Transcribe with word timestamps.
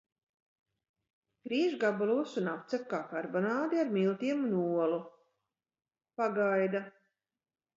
Griež 1.49 1.75
gabalos 1.83 2.33
un 2.41 2.49
apcep 2.53 2.87
kā 2.93 3.01
karbonādi 3.11 3.83
ar 3.83 3.93
miltiem 3.99 4.41
un 4.49 4.57
olu. 4.63 4.99
Pagaida. 6.23 6.83